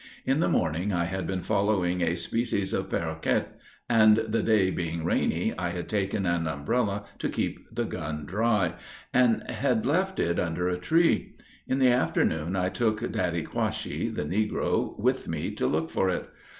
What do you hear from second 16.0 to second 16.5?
it.